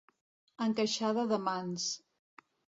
Encaixada 0.67 1.27
de 1.35 1.41
mans. 1.45 1.89